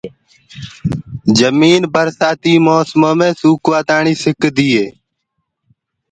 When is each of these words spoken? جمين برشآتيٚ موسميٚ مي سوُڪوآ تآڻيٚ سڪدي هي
جمين 1.37 1.81
برشآتيٚ 1.93 2.63
موسميٚ 2.67 3.13
مي 3.19 3.29
سوُڪوآ 3.39 3.79
تآڻيٚ 3.89 4.19
سڪدي 4.23 4.67
هي 4.77 4.87